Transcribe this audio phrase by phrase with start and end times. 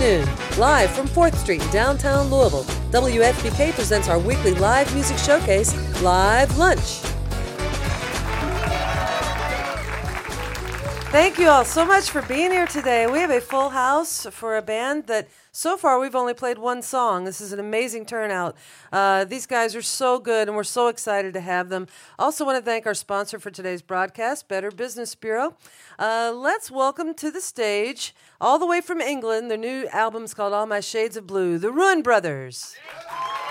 [0.00, 2.64] afternoon, live from 4th Street in downtown Louisville.
[2.92, 7.07] WFPK presents our weekly live music showcase, Live Lunch.
[11.18, 13.08] Thank you all so much for being here today.
[13.08, 16.80] We have a full house for a band that so far we've only played one
[16.80, 17.24] song.
[17.24, 18.56] This is an amazing turnout.
[18.92, 21.88] Uh, these guys are so good, and we're so excited to have them.
[22.20, 25.56] Also, want to thank our sponsor for today's broadcast, Better Business Bureau.
[25.98, 30.52] Uh, let's welcome to the stage, all the way from England, their new album's called
[30.52, 32.76] All My Shades of Blue, the Ruen Brothers.
[32.76, 33.47] She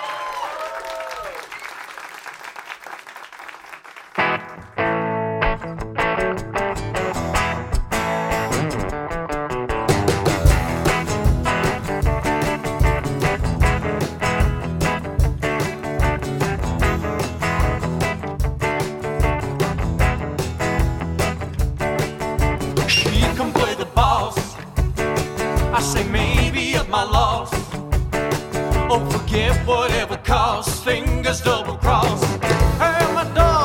[26.90, 27.50] my loss.
[28.90, 30.84] Oh, forget whatever costs.
[30.84, 32.24] Fingers double cross.
[32.80, 33.57] Hey, my dog.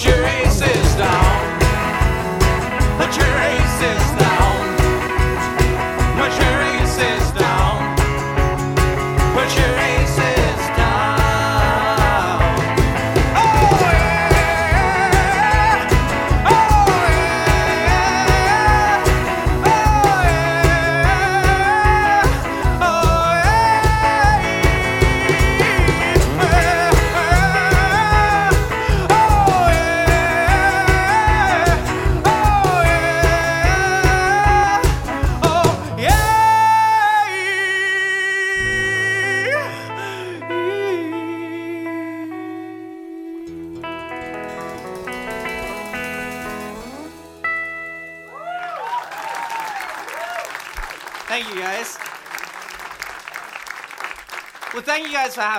[0.00, 1.60] Put your aces down.
[2.96, 4.39] Put your aces down.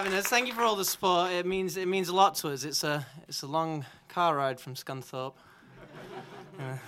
[0.03, 0.25] Having us.
[0.25, 1.31] Thank you for all the support.
[1.31, 2.63] It means it means a lot to us.
[2.63, 5.33] It's a it's a long car ride from Scunthorpe.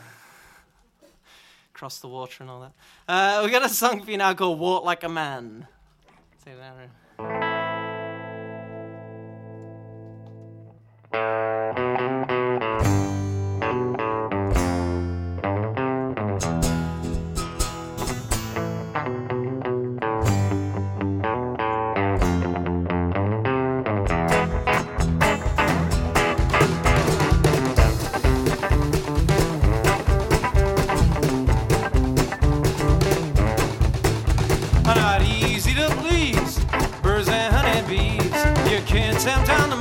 [1.75, 2.71] Across the water and all that.
[3.07, 5.67] Uh, we got a song for you now called "Walk Like a Man."
[11.11, 11.52] That.
[39.25, 39.72] You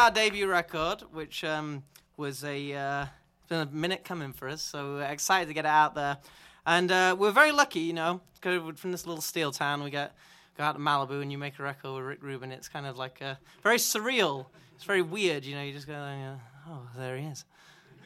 [0.00, 1.82] our debut record, which um,
[2.16, 3.04] was a uh,
[3.50, 4.62] been a minute coming for us.
[4.62, 6.16] So we're excited to get it out there,
[6.64, 9.84] and uh, we're very lucky, you know, from this little steel town.
[9.84, 10.14] We get
[10.56, 12.50] go out to Malibu and you make a record with Rick Rubin.
[12.50, 14.46] It's kind of like uh, very surreal.
[14.74, 15.62] It's very weird, you know.
[15.62, 16.36] You just go, uh,
[16.66, 17.44] oh, there he is.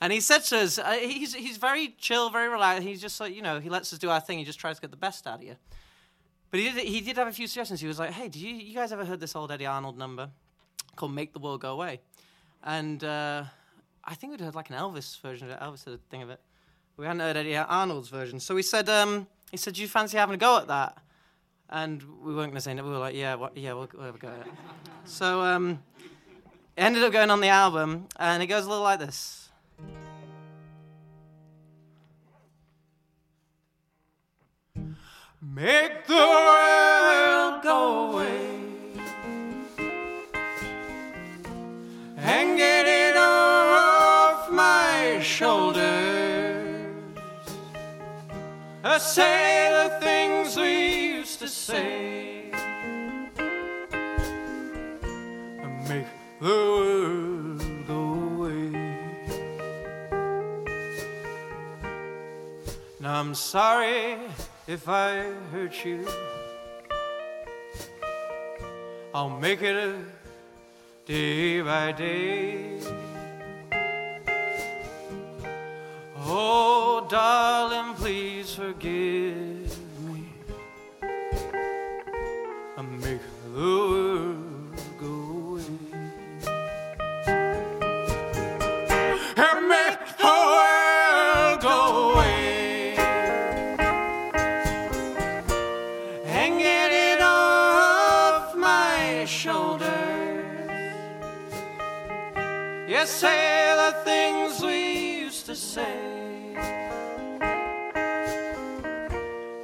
[0.00, 2.82] And he said to us, uh, he's, he's very chill, very relaxed.
[2.82, 4.36] He's just like, you know, he lets us do our thing.
[4.36, 5.54] He just tries to get the best out of you.
[6.50, 7.80] But he did, he did have a few suggestions.
[7.80, 10.30] He was like, hey, do you, you guys ever heard this old Eddy Arnold number
[10.96, 12.00] called Make the World Go Away?
[12.62, 13.44] And uh,
[14.04, 15.60] I think we'd heard like an Elvis version of it.
[15.60, 16.40] Elvis did a thing of it.
[16.96, 18.38] We hadn't heard Eddy Arnold's version.
[18.38, 20.98] So we said, um, he said, do you fancy having a go at that?
[21.70, 22.84] And we weren't going to say no.
[22.84, 24.52] We were like, yeah, what, yeah, we'll, we'll have a go at it.
[25.04, 25.82] so um,
[26.76, 29.48] it ended up going on the album, and it goes a little like this.
[35.40, 38.61] Make the world go away
[42.22, 45.82] and get it off my shoulders.
[48.84, 52.50] I say the things we used to say
[55.58, 56.06] and make
[56.40, 58.02] the world go
[58.34, 58.70] away.
[63.00, 64.16] Now I'm sorry
[64.68, 66.06] if I hurt you.
[69.14, 70.21] I'll make it a
[71.04, 72.78] day by day.
[76.18, 80.28] Oh, darling, please forgive me.
[82.76, 83.60] I make the
[103.02, 106.54] Yes, say the things we used to say.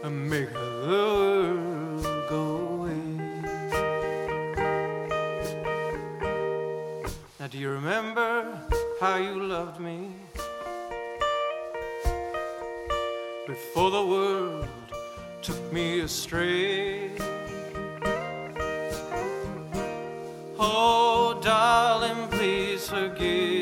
[0.03, 3.05] And make the world go away.
[7.39, 8.61] Now, do you remember
[9.01, 10.11] how you loved me?
[13.47, 14.67] Before the world
[15.43, 16.98] took me astray.
[22.89, 23.58] Forgive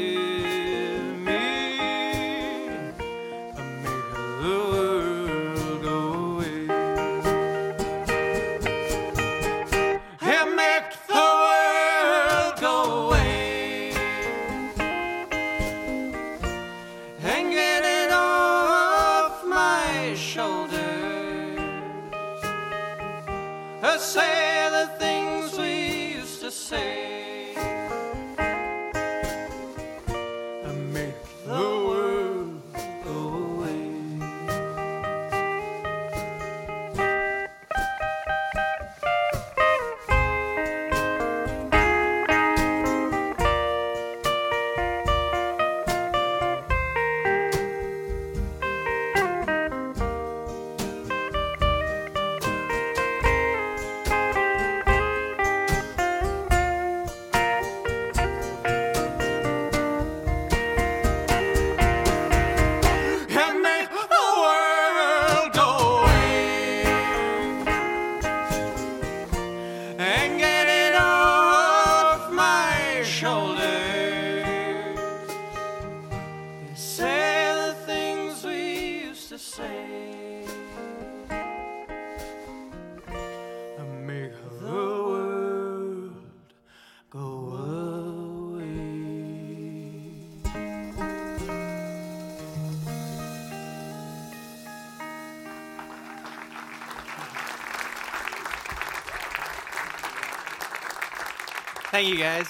[101.97, 102.47] Thank you, guys.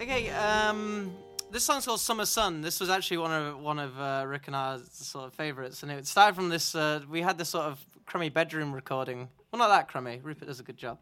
[0.00, 1.12] Okay, um,
[1.50, 4.56] this song's called "Summer Sun." This was actually one of one of uh, Rick and
[4.56, 6.74] I's sort of favorites, and it started from this.
[6.74, 9.28] Uh, we had this sort of crummy bedroom recording.
[9.52, 10.20] Well, not that crummy.
[10.22, 11.00] Rupert does a good job.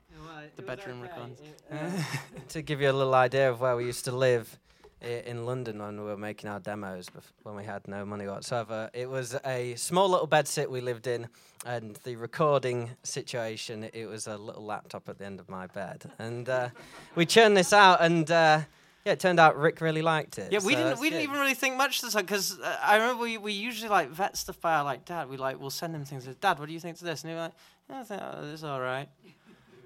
[0.56, 1.38] The bedroom recordings.
[2.48, 5.78] to give you a little idea of where we used to live i- in London
[5.78, 9.36] when we were making our demos, bef- when we had no money whatsoever, it was
[9.44, 11.28] a small little bedsit we lived in,
[11.64, 16.10] and the recording situation, it was a little laptop at the end of my bed,
[16.18, 16.68] and uh,
[17.14, 18.60] we churned this out, and uh,
[19.04, 20.52] yeah, it turned out Rick really liked it.
[20.52, 22.96] Yeah, we so didn't we didn't even really think much this time because uh, I
[22.96, 25.28] remember we, we usually like vet stuff by our like dad.
[25.28, 26.26] We like we'll send him things.
[26.26, 27.22] Like, dad, what do you think to this?
[27.22, 27.52] And he's like,
[27.88, 29.08] yeah, I think oh, this is all right.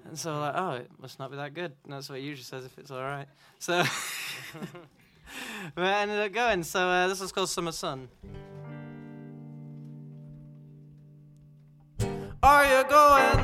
[0.05, 1.71] And so like, oh, it must not be that good.
[1.83, 3.27] And that's what he usually says if it's all right.
[3.59, 3.83] So
[5.77, 6.63] we ended up going.
[6.63, 8.09] So uh, this is called Summer Sun.
[12.41, 13.43] Are you going?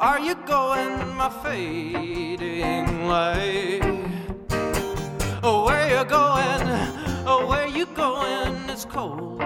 [0.00, 3.80] Are you going, my fading light?
[5.42, 6.62] Oh, where you going?
[7.26, 8.70] Oh, where you going?
[8.70, 9.42] It's cold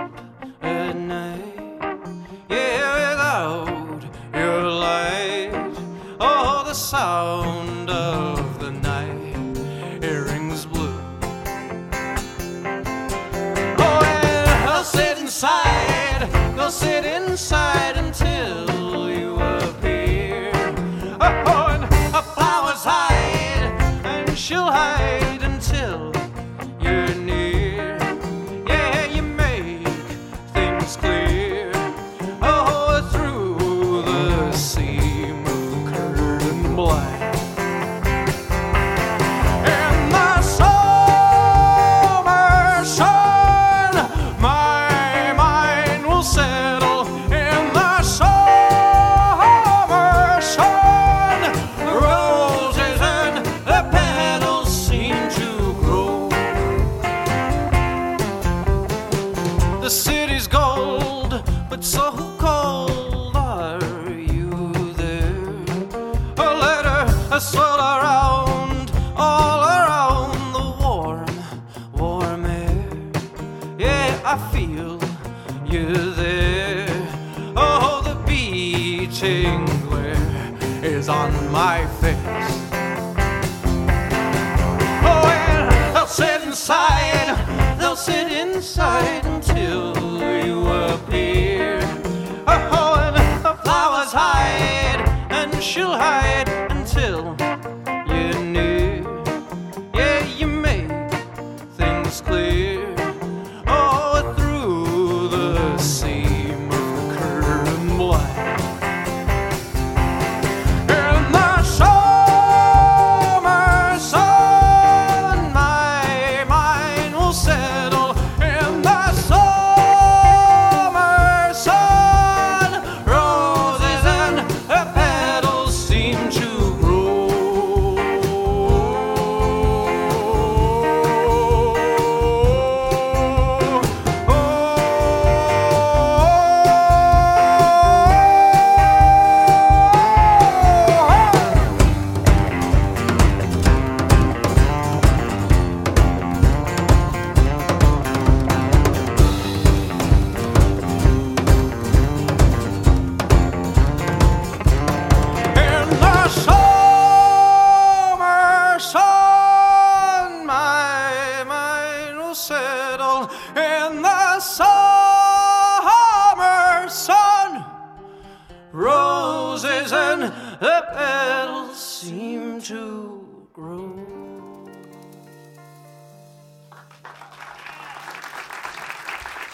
[0.63, 1.59] at night.
[2.51, 4.05] Yeah, without
[4.35, 5.75] your light.
[6.21, 7.52] Oh, the sound
[81.03, 82.17] is on my face.
[85.03, 89.97] Oh, and they'll sit inside, they'll sit inside until
[90.47, 91.81] you appear.
[92.47, 97.35] Oh, and the flowers hide, and she'll hide until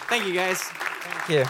[0.08, 0.62] Thank you, guys.
[0.62, 1.44] Thank you.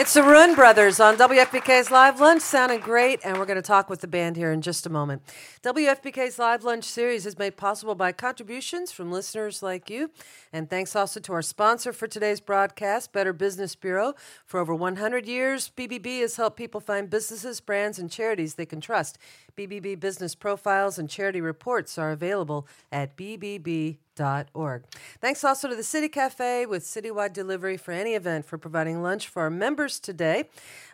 [0.00, 3.90] It's the Ruen Brothers on WFPK's Live Lunch, sounding great, and we're going to talk
[3.90, 5.22] with the band here in just a moment.
[5.64, 10.12] WFPK's Live Lunch series is made possible by contributions from listeners like you,
[10.52, 14.14] and thanks also to our sponsor for today's broadcast, Better Business Bureau.
[14.46, 18.80] For over 100 years, BBB has helped people find businesses, brands, and charities they can
[18.80, 19.18] trust.
[19.58, 24.84] BBB business profiles and charity reports are available at bbb.org.
[25.20, 29.26] Thanks also to the City Cafe with citywide delivery for any event for providing lunch
[29.26, 30.44] for our members today.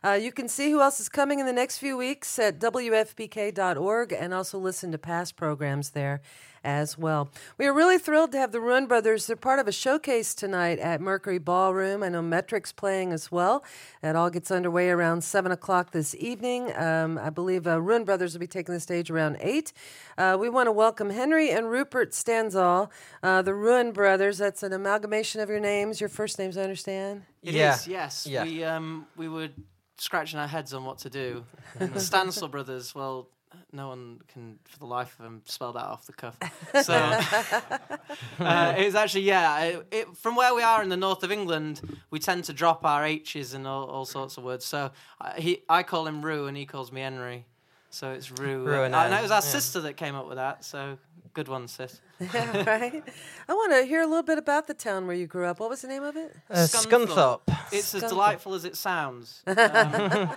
[0.02, 4.12] Uh, you can see who else is coming in the next few weeks at WFPK.org
[4.12, 6.22] and also listen to past programs there
[6.64, 7.28] as well.
[7.58, 9.26] We are really thrilled to have the Ruen Brothers.
[9.26, 12.02] They're part of a showcase tonight at Mercury Ballroom.
[12.02, 13.62] I know Metric's playing as well.
[14.02, 16.74] It all gets underway around 7 o'clock this evening.
[16.76, 19.72] Um, I believe uh, Ruen Brothers will be taking the stage around 8.
[20.16, 22.90] Uh, we want to welcome Henry and Rupert Stansall,
[23.22, 24.38] uh, the Ruen Brothers.
[24.38, 27.22] That's an amalgamation of your names, your first names, I understand.
[27.42, 27.74] It Yeah.
[27.74, 28.26] is, yes.
[28.26, 28.44] Yeah.
[28.44, 29.50] We um we were
[29.98, 31.44] scratching our heads on what to do.
[31.78, 33.28] And the Stansall brothers, well,
[33.72, 36.38] no one can for the life of them spell that off the cuff.
[36.82, 36.94] So
[38.40, 39.60] uh, it was actually yeah.
[39.64, 42.84] It, it, from where we are in the north of England, we tend to drop
[42.84, 44.64] our H's and all, all sorts of words.
[44.64, 44.90] So
[45.20, 47.46] uh, he I call him Rue and he calls me Henry.
[47.90, 48.64] So it's Rue.
[48.64, 49.40] Rue and Uh, and it was our yeah.
[49.40, 50.64] sister that came up with that.
[50.64, 50.98] So
[51.32, 52.00] good one, sis.
[52.20, 53.02] Yeah, right.
[53.48, 55.60] I want to hear a little bit about the town where you grew up.
[55.60, 56.34] What was the name of it?
[56.48, 57.40] Uh, Scunthorpe.
[57.46, 57.58] Scunthorpe.
[57.72, 59.42] It's as delightful as it sounds.
[59.46, 60.30] Um,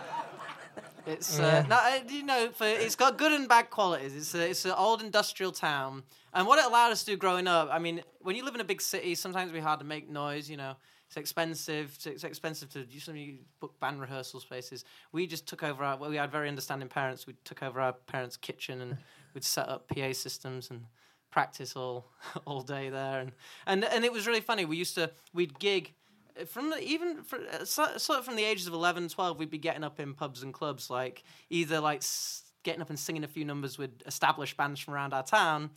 [1.07, 1.65] it's uh, Yeah.
[1.67, 4.15] no, uh, you know, for, it's got good and bad qualities.
[4.15, 7.47] It's a, it's an old industrial town, and what it allowed us to do growing
[7.47, 7.69] up.
[7.71, 10.49] I mean, when you live in a big city, sometimes it's hard to make noise.
[10.49, 10.75] You know,
[11.07, 11.97] it's expensive.
[12.05, 14.83] It's expensive to usually book band rehearsal spaces.
[15.11, 15.97] We just took over our.
[15.97, 17.25] Well, we had very understanding parents.
[17.25, 18.97] We took over our parents' kitchen and
[19.33, 20.85] we'd set up PA systems and
[21.29, 22.07] practice all
[22.45, 23.31] all day there and
[23.65, 26.06] and and it was really funny we used to we'd gig uh,
[26.45, 29.49] from the, even for, uh, so- sort of from the ages of 11 12 we'd
[29.49, 33.23] be getting up in pubs and clubs like either like s- getting up and singing
[33.23, 35.69] a few numbers with established bands from around our town.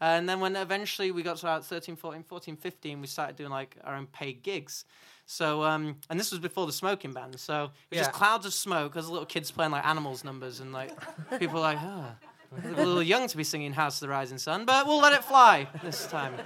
[0.00, 3.50] And then when eventually we got to about 13 14 14 15 we started doing
[3.50, 4.84] like our own paid gigs.
[5.26, 8.54] So um and this was before the smoking ban so it was just clouds of
[8.54, 10.90] smoke as little kids playing like animals numbers and like
[11.38, 12.12] people were like oh
[12.64, 15.68] little young to be singing House of the Rising Sun, but we'll let it fly
[15.82, 16.34] this time.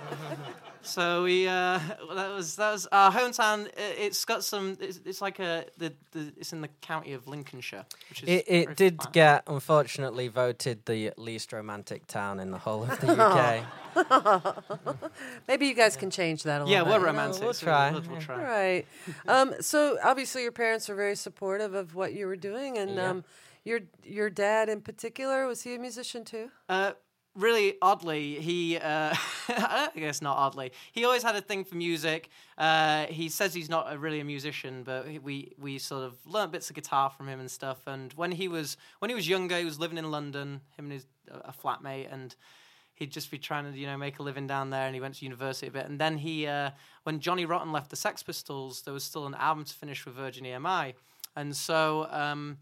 [0.84, 1.78] So we uh,
[2.16, 3.68] that was that was our hometown.
[3.68, 4.76] i- It's got some.
[4.80, 8.44] It's, it's like a the, the it's in the county of Lincolnshire, which is It,
[8.48, 9.12] it did fun.
[9.12, 13.12] get, unfortunately, voted the least romantic town in the whole of the
[13.94, 14.52] UK.
[15.46, 16.88] Maybe you guys can change that a little yeah, bit.
[16.90, 17.06] we're you know?
[17.06, 17.42] romantic.
[17.42, 18.20] we'll so try, We'll, we'll yeah.
[18.20, 18.42] try.
[18.44, 18.86] Right.
[19.28, 23.10] Um, so obviously your parents were very supportive of what you were doing, and Yeah.
[23.10, 23.24] um,
[23.64, 26.50] your your dad in particular was he a musician too?
[26.68, 26.92] Uh,
[27.34, 29.14] really oddly, he, uh,
[29.48, 32.28] I guess not oddly, he always had a thing for music.
[32.58, 36.52] Uh, he says he's not a, really a musician, but we, we sort of learnt
[36.52, 37.86] bits of guitar from him and stuff.
[37.86, 40.92] And when he was when he was younger, he was living in London, him and
[40.92, 42.34] his a flatmate, and
[42.94, 44.86] he'd just be trying to you know make a living down there.
[44.86, 45.86] And he went to university a bit.
[45.86, 46.70] And then he, uh,
[47.04, 50.14] when Johnny Rotten left the Sex Pistols, there was still an album to finish with
[50.14, 50.94] Virgin EMI,
[51.36, 52.06] and so.
[52.10, 52.58] Um,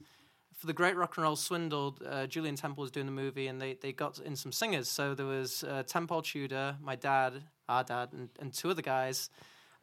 [0.60, 3.58] for the Great Rock and Roll Swindle, uh, Julian Temple was doing the movie, and
[3.58, 4.90] they, they got in some singers.
[4.90, 7.32] So there was uh, Tenpole Tudor, my dad,
[7.66, 9.30] our dad, and, and two other guys.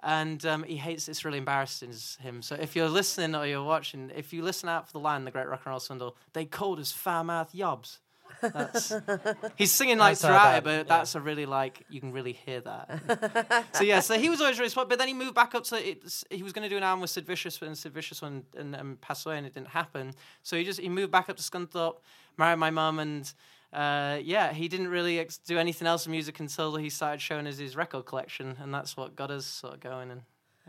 [0.04, 2.44] And um, he hates it's really embarrassing him.
[2.44, 5.32] So if you're listening or you're watching, if you listen out for the line, the
[5.32, 7.98] Great Rock and Roll Swindle, they called us foul mouth yobs.
[8.42, 8.94] That's,
[9.56, 10.84] he's singing like throughout it, but yeah.
[10.84, 13.66] that's a really like you can really hear that.
[13.74, 14.90] so yeah, so he was always really smart.
[14.90, 17.02] But then he moved back up to it's, he was going to do an album
[17.02, 20.14] with Sid Vicious, and Sid Vicious went and, and passed away, and it didn't happen.
[20.44, 21.98] So he just he moved back up to Scunthorpe,
[22.38, 23.32] married my mum, and
[23.74, 27.48] uh, yeah, he didn't really ex- do anything else in music until he started showing
[27.48, 30.12] us his record collection, and that's what got us sort of going.
[30.12, 30.22] And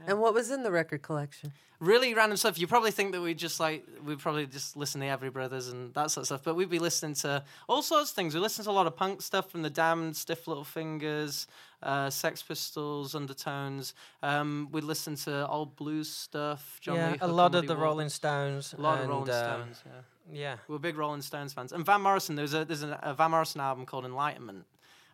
[0.06, 1.52] And what was in the record collection?
[1.80, 2.58] really random stuff.
[2.58, 5.94] You probably think that we just like we probably just listen to Everly Brothers and
[5.94, 8.34] that sort of stuff, but we'd be listening to all sorts of things.
[8.34, 11.46] We listen to a lot of punk stuff from the Damned, Stiff Little Fingers,
[11.82, 13.94] uh, Sex Pistols, Undertones.
[14.22, 16.78] Um, we listen to old blues stuff.
[16.80, 17.82] John yeah, Lee a lot of the Waters.
[17.82, 18.74] Rolling Stones.
[18.76, 19.82] A lot of Rolling um, Stones.
[19.87, 19.92] Yeah.
[20.30, 20.56] Yeah.
[20.68, 21.72] we're big Rolling Stones fans.
[21.72, 24.66] And Van Morrison, there was a there's a, a Van Morrison album called Enlightenment,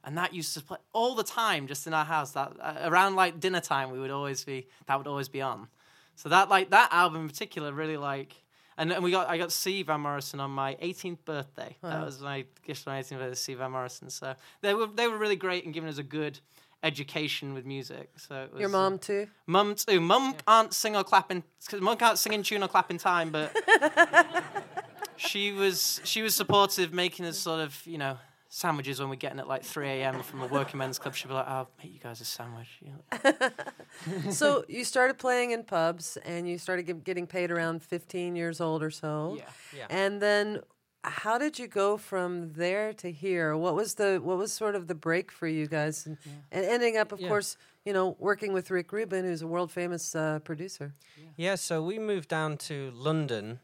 [0.05, 2.33] and that used to play all the time, just in our house.
[2.33, 5.69] That uh, around like dinner time, we would always be that would always be on.
[6.17, 8.35] So that like that album in particular really like.
[8.77, 11.77] And, and we got I got see Van Morrison on my 18th birthday.
[11.83, 14.11] That was my gift for my 18th birthday see Van Morrison.
[14.11, 16.41] So they were they were really great in giving us a good
[16.83, 18.11] education with music.
[18.17, 19.29] So it was, Your mom too.
[19.47, 20.01] Mum too.
[20.01, 21.43] Mum can't sing or clap in.
[21.81, 23.57] Mum can't sing in tune or clap in time, but
[25.17, 28.19] she was she was supportive, making us sort of you know
[28.55, 30.23] sandwiches when we're getting at like 3 a.m.
[30.23, 31.15] from the working men's club.
[31.17, 34.31] She'd be like, "I'll make you guys a sandwich." You know?
[34.31, 38.61] so you started playing in pubs, and you started get, getting paid around 15 years
[38.61, 39.35] old or so.
[39.37, 39.45] Yeah.
[39.77, 39.87] Yeah.
[39.91, 40.61] And then,
[41.03, 43.57] how did you go from there to here?
[43.57, 46.17] What was the what was sort of the break for you guys, and,
[46.53, 47.29] and ending up, of Yeah.
[47.29, 50.95] course, you know, working with Rick Rubin, who's a world famous uh, producer.
[51.37, 53.59] Yeah, so we moved down to London.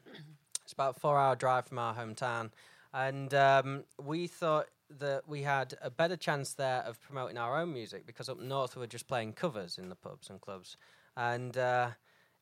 [0.65, 2.51] It's about a four hour drive from our hometown.
[2.93, 4.67] And um, we thought
[4.99, 8.77] that we had a better chance there of promoting our own music because up north
[8.77, 10.77] we were just playing covers in the pubs and clubs.
[11.17, 11.91] And uh,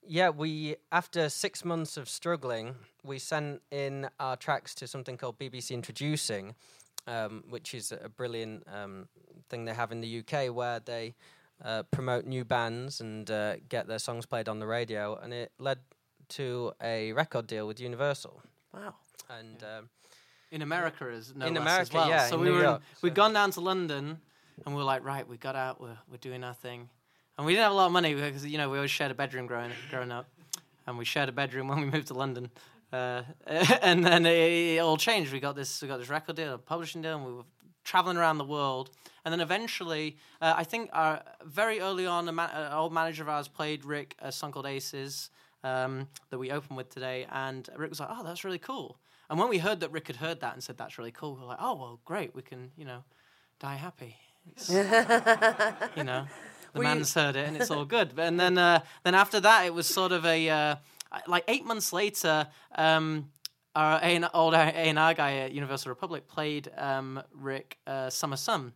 [0.07, 5.39] yeah, we, after six months of struggling, we sent in our tracks to something called
[5.39, 6.55] BBC Introducing.
[7.09, 9.09] um, which is a brilliant um,
[9.49, 11.15] thing they have in the UK where they
[11.65, 15.51] uh, promote new bands and uh, get their songs played on the radio, and it
[15.59, 15.79] led
[16.29, 18.43] to a record deal with Universal.
[18.75, 18.95] Wow.
[19.31, 19.89] And um,
[20.51, 22.09] in America as no In less America, as well.
[22.09, 24.19] yeah, So in we New were York, we'd so- gone down to London,
[24.65, 26.89] and we were like, right, we got out, we're we're doing our thing,
[27.37, 29.15] and we didn't have a lot of money because you know we always shared a
[29.15, 30.27] bedroom growing growing up,
[30.87, 32.51] and we shared a bedroom when we moved to London,
[32.93, 35.33] uh, and then it, it all changed.
[35.33, 37.45] We got this we got this record deal, a publishing deal, and we were
[37.85, 38.91] traveling around the world.
[39.25, 43.23] And then eventually, uh, I think our, very early on, a ma- an old manager
[43.23, 45.29] of ours played Rick a song called Aces
[45.65, 47.27] um, that we opened with today.
[47.31, 48.99] And Rick was like, oh, that's really cool.
[49.31, 51.41] And when we heard that Rick had heard that and said, that's really cool, we
[51.43, 52.35] were like, oh, well, great.
[52.35, 53.05] We can, you know,
[53.61, 54.17] die happy.
[54.71, 56.27] You know,
[56.73, 58.13] the Were you- man's heard it and it's all good.
[58.19, 60.77] And then, uh, then after that, it was sort of a, uh,
[61.27, 63.31] like eight months later, um,
[63.75, 68.73] our A&, old A&R guy at Universal Republic played um, Rick uh, Summer Sun,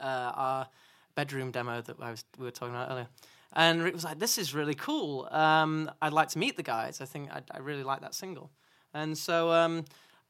[0.00, 0.68] uh, our
[1.14, 3.08] bedroom demo that I was, we were talking about earlier.
[3.52, 5.28] And Rick was like, "This is really cool.
[5.30, 7.00] Um, I'd like to meet the guys.
[7.00, 8.50] I think I'd, I really like that single."
[8.94, 9.84] And so um,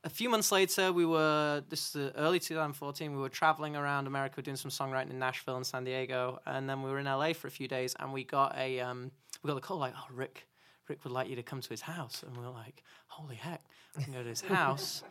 [0.04, 3.12] a few months later, we were this is early 2014.
[3.14, 6.82] We were traveling around America, doing some songwriting in Nashville and San Diego, and then
[6.82, 7.94] we were in LA for a few days.
[7.98, 9.10] And we got a um,
[9.42, 10.46] we got the call like, "Oh, Rick,
[10.88, 13.64] Rick would like you to come to his house," and we were like, "Holy heck!"
[13.96, 15.02] We can go to his house,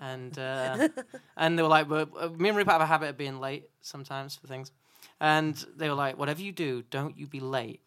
[0.00, 0.88] and uh,
[1.36, 3.70] and they were like, well, uh, "Me and Rupert have a habit of being late
[3.82, 4.72] sometimes for things,"
[5.20, 7.80] and they were like, "Whatever you do, don't you be late."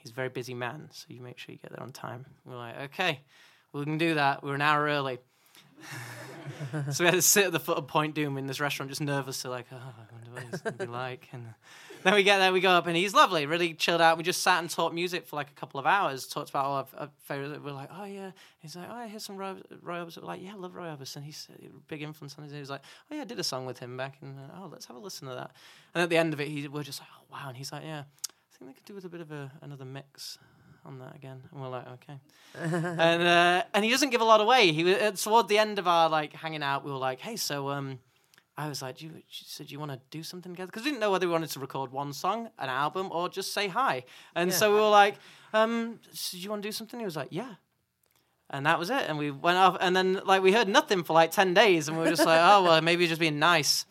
[0.00, 2.26] He's a very busy man, so you make sure you get there on time.
[2.44, 3.20] We we're like, "Okay,
[3.72, 5.18] we can do that." We're an hour early.
[6.90, 9.00] so we had to sit at the foot of Point Dume in this restaurant, just
[9.00, 11.28] nervous, nervously, like, oh, I wonder what it's going to be like.
[11.32, 11.54] And
[12.04, 14.18] then we get there, we go up, and he's lovely, really chilled out.
[14.18, 16.74] We just sat and talked music for like a couple of hours, talked about all
[16.74, 17.62] our, our favorite.
[17.62, 18.32] We're like, oh yeah.
[18.60, 20.22] He's like, oh, I hear some Roy, Roy Orbison.
[20.22, 21.22] We're like, yeah, I love Roy Orbison.
[21.22, 22.52] He's a big influence on his.
[22.52, 24.68] He was like, oh yeah, I did a song with him back, and uh, oh,
[24.72, 25.52] let's have a listen to that.
[25.94, 27.84] And at the end of it, he, we're just like, oh wow, and he's like,
[27.84, 30.38] yeah, I think they could do with a bit of a, another mix
[30.84, 31.40] on that again.
[31.52, 32.18] And we're like, okay.
[32.58, 34.72] and uh, and he doesn't give a lot away.
[34.72, 36.84] He was uh, toward the end of our like hanging out.
[36.84, 37.98] We were like, hey, so um,
[38.56, 40.66] I was like, do you, she said, do you want to do something together?
[40.66, 43.54] Because we didn't know whether we wanted to record one song, an album, or just
[43.54, 44.04] say hi.
[44.34, 45.14] And so we were like,
[45.54, 47.00] um, so do you want to do something?
[47.00, 47.54] He was like, yeah.
[48.50, 49.04] And that was it.
[49.08, 49.78] And we went off.
[49.80, 52.40] And then like we heard nothing for like ten days, and we were just like,
[52.42, 53.86] oh well, maybe just being nice.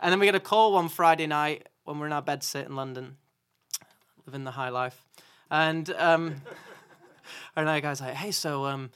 [0.00, 2.66] And then we get a call one Friday night when we're in our bed sit
[2.66, 3.16] in London,
[4.24, 5.04] living the high life.
[5.50, 6.36] And um,
[7.56, 8.90] and our guy's like, hey, so um,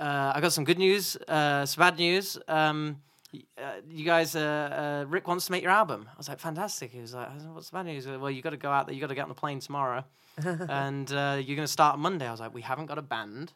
[0.00, 2.36] uh, I got some good news, uh, some bad news.
[2.48, 2.96] Um,
[3.58, 6.08] uh, you guys, uh, uh, Rick wants to make your album.
[6.12, 6.90] I was like, fantastic.
[6.92, 8.06] He was like, what's the bad news?
[8.06, 8.94] Well, you got to go out there.
[8.94, 10.04] You got to get on the plane tomorrow,
[10.36, 12.26] and uh, you're going to start on Monday.
[12.26, 13.52] I was like, we haven't got a band.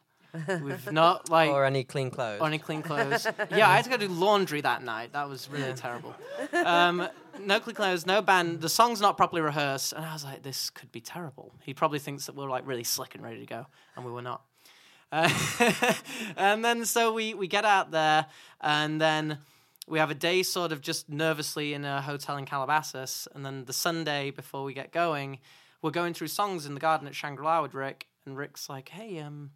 [0.61, 2.41] We've not like or any clean clothes.
[2.41, 3.25] or any clean clothes.
[3.51, 5.13] yeah, I had to go do laundry that night.
[5.13, 6.15] That was really terrible.
[6.53, 7.07] Um,
[7.39, 8.61] no clean clothes, no band.
[8.61, 11.53] The song's not properly rehearsed, and I was like, this could be terrible.
[11.63, 14.21] He probably thinks that we're like really slick and ready to go, and we were
[14.21, 14.41] not.
[15.11, 15.29] Uh,
[16.35, 18.25] and then so we we get out there,
[18.59, 19.37] and then
[19.87, 23.65] we have a day sort of just nervously in a hotel in Calabasas, and then
[23.65, 25.39] the Sunday before we get going,
[25.81, 28.89] we're going through songs in the garden at Shangri La with Rick, and Rick's like,
[28.89, 29.51] hey, um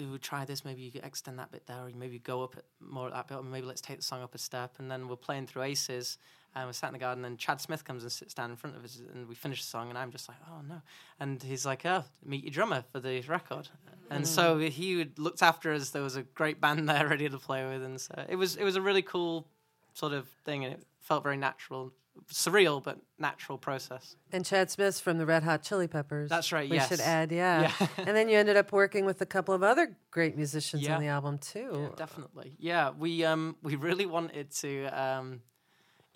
[0.00, 3.06] ooh, try this, maybe you could extend that bit there, or maybe go up more
[3.08, 4.76] at that bit, or maybe let's take the song up a step.
[4.78, 6.18] And then we're playing through Aces,
[6.54, 8.76] and we're sat in the garden, and Chad Smith comes and sits down in front
[8.76, 10.82] of us, and we finish the song, and I'm just like, oh no.
[11.18, 13.68] And he's like, oh, meet your drummer for the record.
[14.10, 15.90] And so he looked after us.
[15.90, 18.64] There was a great band there ready to play with, and so it was it
[18.64, 19.46] was a really cool
[19.94, 21.92] sort of thing, and it felt very natural,
[22.32, 24.16] surreal but natural process.
[24.32, 26.28] And Chad Smith's from the Red Hot Chili Peppers.
[26.28, 26.88] That's right, We yes.
[26.88, 27.72] should add, yeah.
[27.80, 27.86] Yeah.
[27.98, 30.96] and then you ended up working with a couple of other great musicians Yeah.
[30.96, 31.70] on the album too.
[31.90, 32.56] Yeah, definitely.
[32.58, 35.40] Yeah, we um we really wanted to um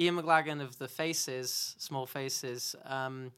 [0.00, 2.74] Ian McLagan of the Faces, Small Faces.
[2.84, 3.32] Um,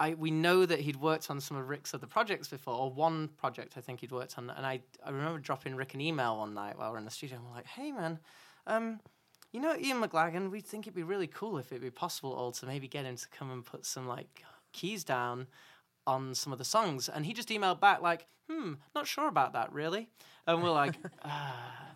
[0.00, 3.28] I we know that he'd worked on some of Rick's other projects before, or one
[3.36, 6.54] project I think he'd worked on, and I I remember dropping Rick an email one
[6.54, 8.18] night while we we're in the studio, and we're like, hey man,
[8.66, 9.00] um.
[9.50, 12.52] You know, Ian McLagan, we think it'd be really cool if it'd be possible all
[12.52, 15.46] to maybe get him to come and put some like keys down
[16.06, 17.08] on some of the songs.
[17.08, 20.10] And he just emailed back like, hmm, not sure about that really.
[20.46, 21.88] And we're like, ah.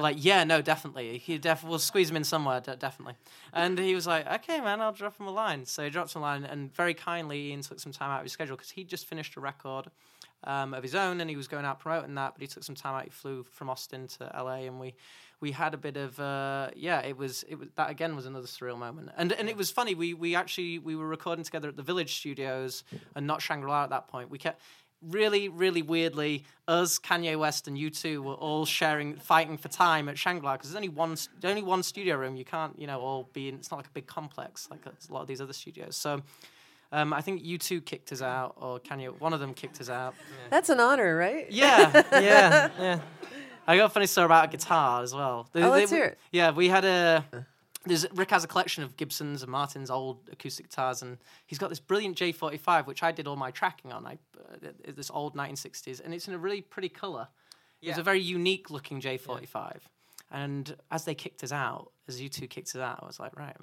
[0.00, 1.18] We're like, yeah, no, definitely.
[1.18, 3.16] He def- we'll squeeze him in somewhere, de- definitely.
[3.52, 5.66] And he was like, okay, man, I'll drop him a line.
[5.66, 8.22] So he dropped him a line, and very kindly, Ian took some time out of
[8.22, 9.90] his schedule because he'd just finished a record
[10.44, 12.32] um, of his own, and he was going out promoting that.
[12.32, 13.04] But he took some time out.
[13.04, 14.94] He flew from Austin to LA, and we
[15.40, 17.00] we had a bit of uh, yeah.
[17.00, 19.94] It was it was that again was another surreal moment, and and it was funny.
[19.94, 22.84] We we actually we were recording together at the Village Studios
[23.14, 24.30] and not Shangri La at that point.
[24.30, 24.62] We kept
[25.08, 30.18] really, really weirdly, us, Kanye West, and U2 were all sharing, fighting for time at
[30.18, 32.36] Shangri-La because there's only one, only one studio room.
[32.36, 33.54] You can't, you know, all be in.
[33.56, 35.96] It's not like a big complex like a lot of these other studios.
[35.96, 36.22] So.
[36.92, 40.12] Um, I think U2 kicked us out, or Kanye, one of them kicked us out.
[40.50, 41.46] That's an honor, right?
[41.48, 43.00] Yeah, yeah, yeah.
[43.64, 45.48] I got a funny story about a guitar as well.
[45.52, 46.18] They- Oh, let's they- hear it.
[46.32, 47.24] Yeah, we had a.
[47.86, 51.16] There's Rick has a collection of Gibsons and Martin's old acoustic guitars, and
[51.46, 54.06] he's got this brilliant J45, which I did all my tracking on.
[54.06, 54.18] I
[54.52, 57.28] uh, this old 1960s, and it's in a really pretty color.
[57.82, 59.78] It's a very unique looking J45.
[60.30, 63.56] And as they kicked us out, as U2 kicked us out, I was like, right.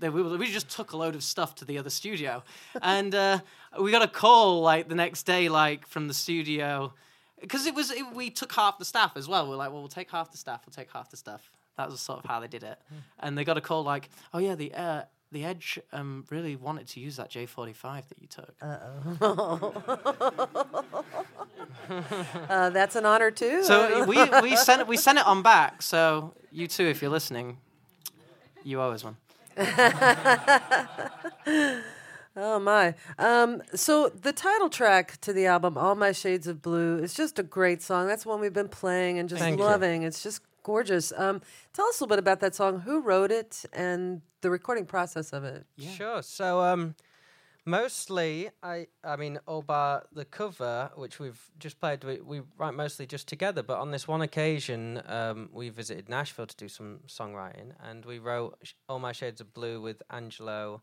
[0.00, 2.42] we, we just took a load of stuff to the other studio,
[2.82, 3.40] and uh,
[3.80, 6.92] we got a call like the next day, like from the studio,
[7.40, 9.48] because it was it, we took half the staff as well.
[9.48, 11.52] We're like, well, we'll take half the staff, we'll take half the stuff.
[11.76, 12.78] That was sort of how they did it,
[13.20, 16.86] and they got a call like, oh yeah, the uh, the Edge um, really wanted
[16.88, 18.54] to use that J45 that you took.
[22.48, 23.62] Uh, that's an honor too.
[23.62, 25.82] So we we sent it we sent it on back.
[25.82, 27.58] So U2, if you're listening,
[28.64, 29.16] you owe us one.
[32.38, 32.94] Oh my!
[33.18, 37.38] Um, so the title track to the album, "All My Shades of Blue," is just
[37.38, 38.08] a great song.
[38.08, 39.64] That's one we've been playing and just Thank you.
[39.64, 40.02] loving.
[40.02, 41.12] It's just gorgeous.
[41.16, 41.40] Um,
[41.72, 42.80] tell us a little bit about that song.
[42.80, 45.64] Who wrote it and the recording process of it?
[45.78, 46.22] Sure.
[46.22, 46.96] So, um,
[47.64, 52.74] mostly, I, I mean, all bar the cover, which we've just played, we, we write
[52.74, 53.62] mostly just together.
[53.62, 58.18] But on this one occasion, um, we visited Nashville to do some songwriting, and we
[58.18, 60.82] wrote "All My Shades of Blue" with Angelo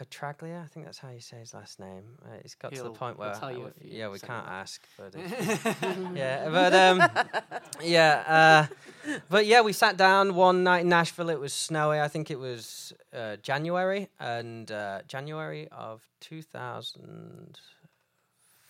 [0.00, 0.62] Petraglia.
[0.62, 2.04] I think that's how you say his last name.
[2.24, 4.46] Uh, it's got to He'll- the point where tell you if you yeah, we can't
[4.46, 4.52] that.
[4.52, 5.14] ask, but
[6.14, 7.02] yeah, but um,
[7.82, 8.68] yeah,
[9.06, 11.28] uh, but yeah, we sat down one night in Nashville.
[11.30, 12.00] It was snowy.
[12.00, 17.04] I think it was uh, January and uh, January of 2014.
[17.04, 17.81] Uh,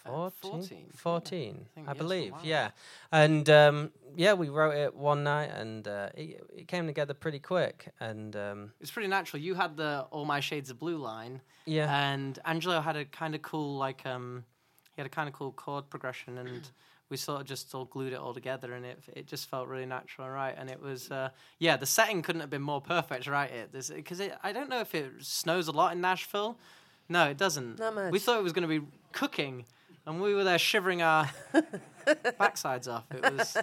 [0.07, 2.35] 14, 14, I I yes, believe.
[2.43, 2.71] Yeah,
[3.11, 7.38] and um, yeah, we wrote it one night, and uh, it, it came together pretty
[7.38, 7.88] quick.
[8.01, 9.43] And um, It's pretty natural.
[9.43, 13.35] You had the All My Shades of Blue line, yeah, and Angelo had a kind
[13.35, 14.45] of cool like um,
[14.95, 16.69] he had a kind of cool chord progression, and
[17.09, 19.87] we sort of just all glued it all together, and it it just felt really
[19.87, 20.55] natural and right.
[20.59, 23.51] And it was uh, yeah, the setting couldn't have been more perfect, right?
[23.51, 26.59] It because it, I don't know if it snows a lot in Nashville.
[27.09, 27.79] No, it doesn't.
[27.79, 28.12] Not much.
[28.12, 29.67] We thought it was going to be cooking,
[30.07, 31.31] and we were there shivering our
[32.07, 33.05] backsides off.
[33.11, 33.57] It was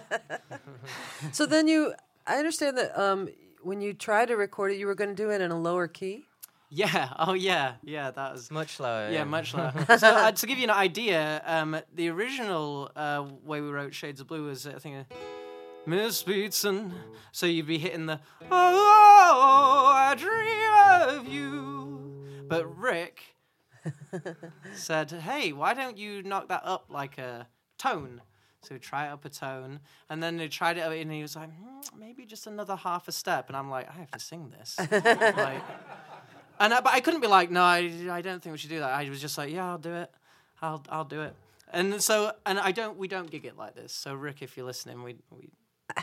[1.32, 1.94] So then you,
[2.26, 3.28] I understand that um,
[3.62, 5.86] when you tried to record it, you were going to do it in a lower
[5.88, 6.24] key.
[6.70, 8.10] yeah, oh yeah, yeah.
[8.10, 9.10] That was much lower.
[9.10, 9.72] Yeah, much lower.
[9.98, 14.20] so uh, to give you an idea, um, the original uh, way we wrote Shades
[14.20, 14.96] of Blue was I think.
[15.10, 15.14] Uh,
[15.86, 16.92] Miss Beatson,
[17.32, 22.44] so you'd be hitting the Oh, I dream of you.
[22.48, 23.22] But Rick
[24.74, 27.46] said, Hey, why don't you knock that up like a
[27.78, 28.22] tone?
[28.62, 31.34] So we try it up a tone, and then they tried it, and he was
[31.34, 33.48] like, "Hmm, maybe just another half a step.
[33.48, 34.76] And I'm like, I have to sing this.
[34.90, 35.62] like,
[36.60, 38.80] and I, but I couldn't be like, no, I, I don't think we should do
[38.80, 38.92] that.
[38.92, 40.10] I was just like, yeah, I'll do it.
[40.60, 41.34] I'll I'll do it.
[41.72, 43.92] And so and I don't we don't gig it like this.
[43.92, 45.48] So Rick, if you're listening, we we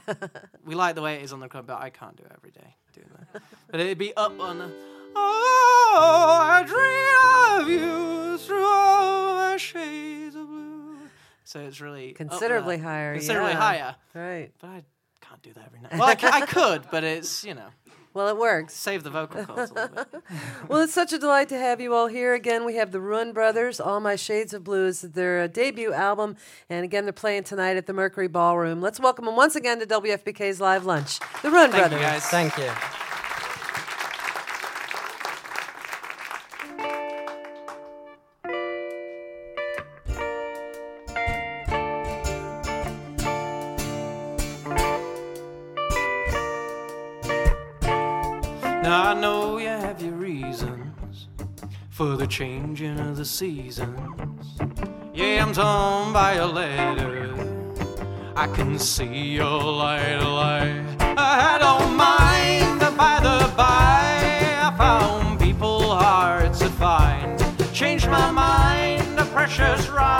[0.65, 2.51] we like the way it is on the club, but I can't do it every
[2.51, 3.41] day doing that.
[3.69, 4.61] But it'd be up on.
[4.61, 4.71] A,
[5.15, 5.56] oh,
[5.99, 10.95] I dream of you through all my shades of blue.
[11.43, 13.59] So it's really up Considerably higher, Considerably yeah.
[13.59, 13.95] higher.
[14.13, 14.51] Right.
[14.59, 14.83] But I
[15.21, 15.93] can't do that every night.
[15.93, 17.67] Well, I, could, but it's you know
[18.13, 18.73] Well, it works.
[18.73, 20.07] save the vocal cords a little bit.
[20.67, 22.65] Well, it's such a delight to have you all here again.
[22.65, 26.35] We have the Ruen Brothers, All My Shades of Blue is their uh, debut album.
[26.69, 28.81] And again, they're playing tonight at the Mercury Ballroom.
[28.81, 31.19] Let's welcome them once again to WFPK's Live Lunch.
[31.41, 31.99] The Ruen Thank Brothers.
[31.99, 32.25] you guys.
[32.25, 32.69] Thank you.
[52.37, 54.59] Changing of the seasons.
[55.11, 57.33] Yeah, I'm torn by a letter.
[58.35, 60.85] I can see your light, light.
[61.17, 64.21] I don't mind the by the by.
[64.61, 67.43] I found people hard to find.
[67.73, 70.16] Changed my mind, a precious rhyme.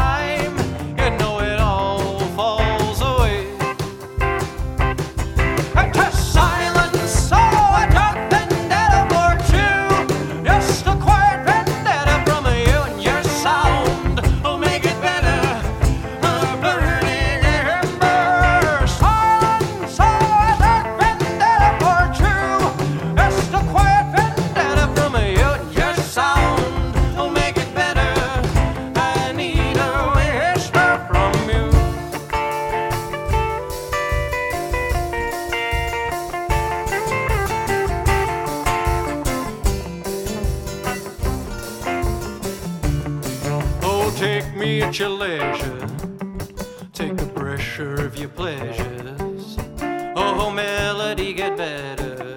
[51.08, 52.36] Melody, get better.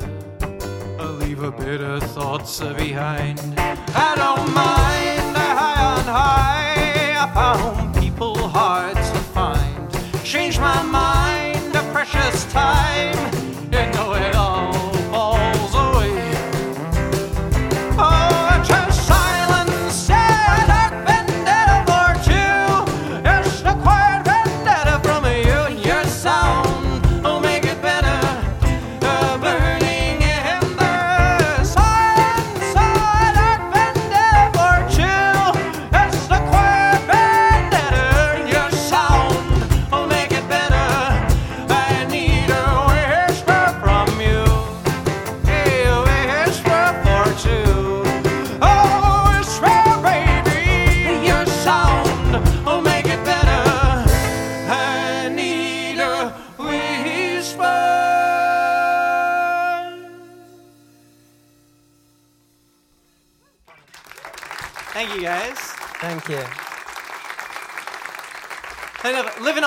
[1.00, 3.40] I'll leave a bit of thoughts behind.
[3.58, 7.16] I don't mind the high on high.
[7.18, 10.24] I found people hard to find.
[10.24, 13.39] Change my mind, a precious time.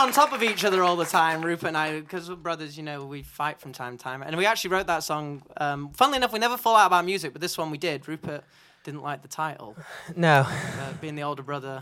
[0.03, 2.83] On top of each other all the time, Rupert and I, because we're brothers, you
[2.83, 4.21] know, we fight from time to time.
[4.21, 5.41] And we actually wrote that song.
[5.57, 8.05] Um, funnily enough, we never fall out about music, but this one we did.
[8.05, 8.43] Rupert
[8.83, 9.77] didn't like the title.
[10.15, 10.45] No.
[10.47, 11.81] Uh, being the older brother,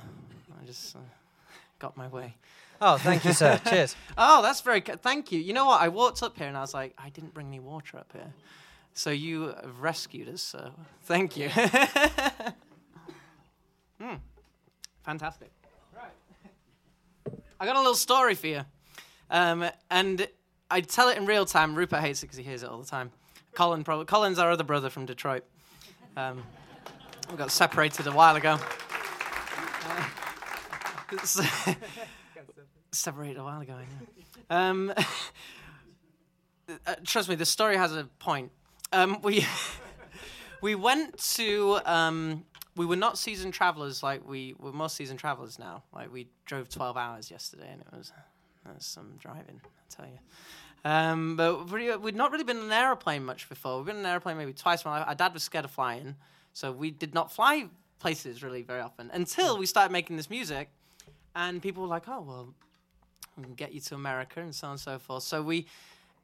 [0.61, 0.99] I just uh,
[1.79, 2.35] got my way.
[2.79, 3.59] Oh, thank you, sir.
[3.69, 3.95] Cheers.
[4.17, 4.81] Oh, that's very.
[4.81, 5.39] Ca- thank you.
[5.39, 5.81] You know what?
[5.81, 8.33] I walked up here and I was like, I didn't bring any water up here,
[8.93, 10.41] so you have rescued us.
[10.43, 10.71] So
[11.03, 11.49] thank you.
[13.99, 14.15] Hmm.
[15.05, 15.51] Fantastic.
[17.61, 18.61] I got a little story for you,
[19.29, 20.27] um, and
[20.71, 21.75] I tell it in real time.
[21.75, 23.11] Rupert hates it because he hears it all the time.
[23.53, 24.05] Colin, probably.
[24.05, 25.43] Colin's our other brother from Detroit.
[26.17, 26.43] Um,
[27.29, 28.57] we got separated a while ago.
[29.85, 30.03] Uh,
[32.91, 33.75] separated a while ago.
[34.49, 34.69] I.
[34.69, 34.91] Um,
[36.87, 38.51] uh, trust me, the story has a point.
[38.91, 39.45] Um, we
[40.61, 42.43] we went to um,
[42.75, 45.83] we were not season travelers like we were more season travelers now.
[45.93, 48.11] Like we drove twelve hours yesterday, and it was
[48.65, 50.19] that's some driving, I tell you.
[50.83, 53.77] Um, but we, we'd not really been in an aeroplane much before.
[53.77, 54.83] We've been in an aeroplane maybe twice.
[54.83, 56.15] My dad was scared of flying,
[56.53, 57.67] so we did not fly
[57.99, 60.69] places really very often until we started making this music,
[61.35, 62.53] and people were like, "Oh well,
[63.37, 65.23] we can get you to America and so on and so forth.
[65.23, 65.67] So we,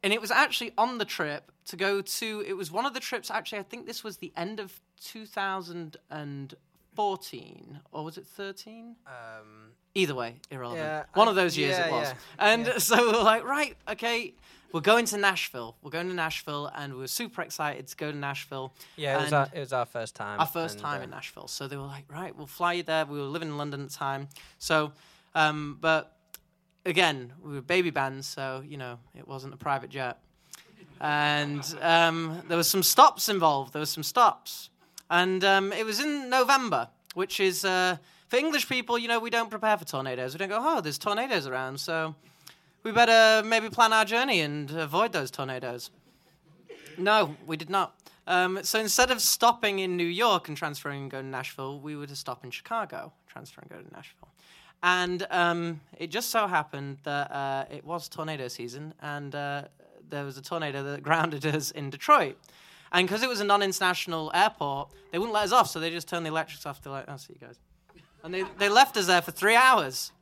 [0.02, 2.44] and it was actually on the trip to go to.
[2.46, 3.30] It was one of the trips.
[3.30, 8.96] Actually, I think this was the end of 2014, or was it 13?
[9.06, 10.84] Um, Either way, irrelevant.
[10.84, 12.08] Yeah, one I- of those years yeah, it was.
[12.08, 14.34] yeah, And so we were like, right, okay,
[14.72, 15.76] we're going to Nashville.
[15.82, 18.72] We're going to Nashville, and we were super excited to go to Nashville.
[18.96, 20.40] yeah, it was, And- our, it was our first time.
[20.40, 21.48] our first and, time uh, in Nashville.
[21.48, 23.06] So they were like, right, we'll fly you there.
[23.06, 24.28] We were living in London at the time.
[24.58, 24.92] So,
[25.34, 26.14] um, but
[26.84, 30.18] again, we were baby bands, so, you know, it wasn't a private jet.
[31.00, 33.72] And um, there was some stops involved.
[33.72, 34.68] There were some stops.
[35.10, 37.96] And um, it was in November, which is, uh,
[38.28, 40.34] for English people, you know, we don't prepare for tornadoes.
[40.34, 42.14] We don't go, oh, there's tornadoes around, so
[42.82, 45.90] we better maybe plan our journey and avoid those tornadoes.
[46.98, 47.94] No, we did not.
[48.26, 51.96] Um, so instead of stopping in New York and transferring and going to Nashville, we
[51.96, 54.28] were to stop in Chicago, transfer and go to Nashville.
[54.82, 59.62] And um, it just so happened that uh, it was tornado season, and uh,
[60.10, 62.36] there was a tornado that grounded us in Detroit.
[62.92, 66.08] And because it was a non-international airport, they wouldn't let us off, so they just
[66.08, 66.82] turned the electrics off.
[66.82, 67.58] They're like, "I'll see you guys,"
[68.24, 70.12] and they they left us there for three hours,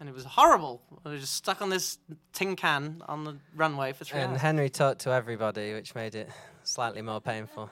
[0.00, 0.82] and it was horrible.
[1.04, 1.98] We were just stuck on this
[2.32, 4.40] tin can on the runway for three And hours.
[4.40, 6.28] Henry talked to everybody, which made it
[6.64, 7.70] slightly more painful.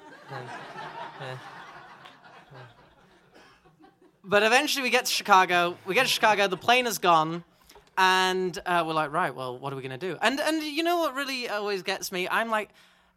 [4.25, 5.77] But eventually we get to Chicago.
[5.87, 6.49] We get to Chicago.
[6.49, 7.45] The plane is gone,
[7.97, 10.19] and uh, we're like, right, well, what are we gonna do?
[10.21, 12.27] And and you know what really always gets me?
[12.29, 12.71] I'm like,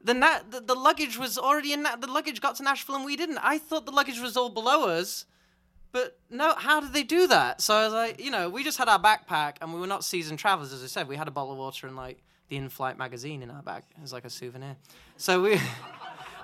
[0.04, 1.84] the na- the, the luggage was already in.
[1.84, 3.38] Na- the luggage got to Nashville and we didn't.
[3.39, 5.26] I thought the luggage was all below us,
[5.91, 6.56] but no.
[6.56, 7.62] How did they do that?
[7.62, 10.04] So I was like, you know, we just had our backpack and we were not
[10.06, 11.08] seasoned travelers, as I said.
[11.08, 13.84] We had a bottle of water and like the in-flight magazine in our bag.
[14.04, 14.76] as like a souvenir.
[15.18, 15.60] So we.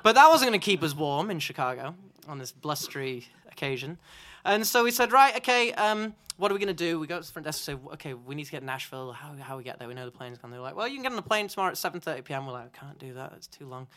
[0.04, 1.96] But that wasn't going to keep us warm in Chicago
[2.28, 3.98] on this blustery occasion.
[4.46, 7.00] And so we said, right, okay, um, what are we going to do?
[7.00, 9.12] We go to the front desk and say, okay, we need to get to Nashville.
[9.12, 9.88] How, how we get there?
[9.88, 10.52] We know the plane's gone.
[10.52, 12.46] They were like, well, you can get on the plane tomorrow at 7.30 p.m.
[12.46, 13.34] We're like, I can't do that.
[13.36, 13.88] It's too long.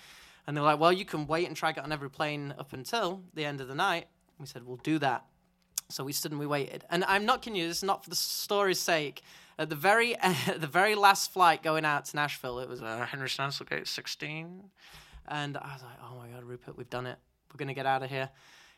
[0.46, 3.22] And they're like, well, you can wait and try get on every plane up until
[3.34, 4.06] the end of the night.
[4.40, 5.26] We said, we'll do that.
[5.90, 6.84] So we stood and we waited.
[6.90, 9.22] And I'm not kidding you, this is not for the story's sake.
[9.58, 13.06] At the very at the very last flight going out to Nashville, it was uh,
[13.10, 14.64] Henry Stansall Gate 16.
[15.26, 17.18] And I was like, oh my God, Rupert, we've done it.
[17.52, 18.30] We're going to get out of here.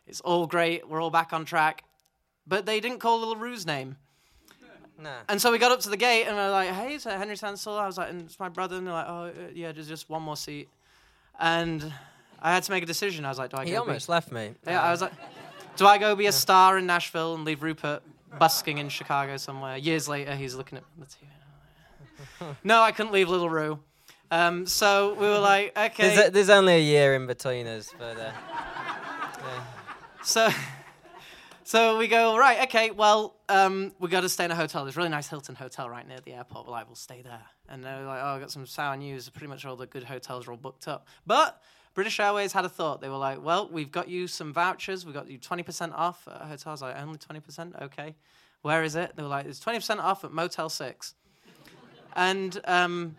[0.07, 0.89] It's all great.
[0.89, 1.85] We're all back on track.
[2.47, 3.97] But they didn't call LaRue's name.
[4.99, 5.15] No.
[5.29, 7.17] And so we got up to the gate and we are like, hey, it's uh,
[7.17, 7.79] Henry Stansall.
[7.79, 8.77] I was like, and it's my brother.
[8.77, 10.69] And they're like, oh, uh, yeah, there's just one more seat.
[11.39, 11.91] And
[12.43, 13.25] I had to make a decision.
[13.25, 14.53] I was like, do I He go be- almost left me.
[14.67, 15.13] Yeah, I was like,
[15.77, 18.03] do I go be a star in Nashville and leave Rupert
[18.39, 19.77] busking in Chicago somewhere?
[19.79, 22.55] Years later, he's looking at the TV.
[22.65, 23.79] No, I couldn't leave Little Rue.
[24.31, 26.09] Um, so we were like, okay.
[26.15, 28.33] There's, a, there's only a year in between us, but uh,
[30.23, 30.51] So,
[31.65, 32.63] so we go right.
[32.65, 34.85] Okay, well, um, we got to stay in a hotel.
[34.85, 36.67] There's a really nice Hilton hotel right near the airport.
[36.67, 37.43] We're like, we'll stay there.
[37.69, 39.29] And they're like, oh, I got some sour news.
[39.31, 41.07] Pretty much all the good hotels are all booked up.
[41.27, 41.63] But
[41.95, 43.01] British Airways had a thought.
[43.01, 45.07] They were like, well, we've got you some vouchers.
[45.07, 46.83] We got you 20% off at hotels.
[46.83, 47.83] Like, only 20%?
[47.83, 48.15] Okay.
[48.63, 49.17] Where is it?
[49.17, 51.15] They were like, it's 20% off at Motel Six.
[52.15, 53.17] And um,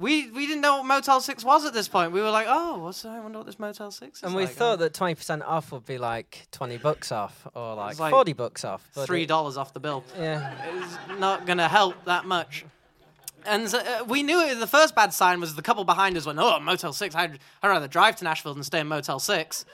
[0.00, 2.12] we we didn't know what Motel Six was at this point.
[2.12, 4.22] We were like, oh, what's I wonder what this Motel Six is.
[4.24, 4.52] and we like.
[4.52, 8.64] thought that 20% off would be like 20 bucks off or like, like 40 bucks
[8.64, 8.88] off.
[8.92, 10.02] Three dollars off the bill.
[10.18, 10.52] Yeah.
[10.74, 12.64] It's not gonna help that much.
[13.46, 14.58] And so, uh, we knew it.
[14.58, 17.14] The first bad sign was the couple behind us went, "Oh, Motel 6.
[17.14, 19.64] I'd, I'd rather drive to Nashville than stay in Motel 6.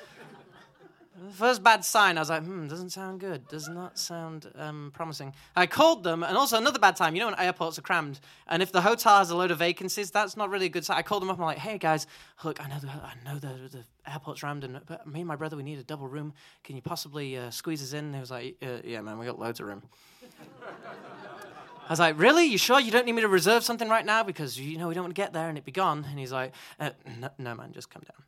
[1.32, 3.48] First bad sign, I was like, "Hmm, doesn't sound good.
[3.48, 7.14] Does not sound um, promising." I called them, and also another bad time.
[7.14, 10.10] You know, when airports are crammed, and if the hotel has a load of vacancies,
[10.10, 10.98] that's not really a good sign.
[10.98, 11.36] I called them up.
[11.36, 12.06] and I'm like, "Hey guys,
[12.44, 15.36] look, I know the, I know the, the airport's rammed, and but me and my
[15.36, 16.34] brother, we need a double room.
[16.64, 19.26] Can you possibly uh, squeeze us in?" And he was like, uh, "Yeah, man, we
[19.26, 19.82] got loads of room."
[21.88, 22.46] I was like, really?
[22.46, 24.94] You sure you don't need me to reserve something right now because you know we
[24.94, 26.04] don't want to get there and it be gone?
[26.10, 26.90] And he's like, uh,
[27.20, 28.26] no, no, man, just come down.